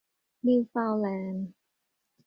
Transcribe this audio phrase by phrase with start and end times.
[0.45, 1.47] นิวเฟาน์แลนด์